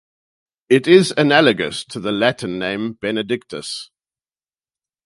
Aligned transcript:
It 0.67 0.87
is 0.87 1.13
analogous 1.15 1.85
to 1.85 1.99
the 1.99 2.11
Latin 2.11 2.57
name 2.57 2.93
Benedictus. 2.93 3.91